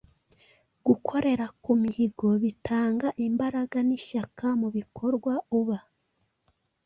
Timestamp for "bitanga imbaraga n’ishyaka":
2.43-4.45